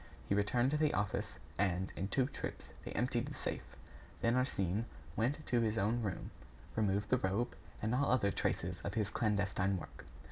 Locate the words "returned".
0.33-0.71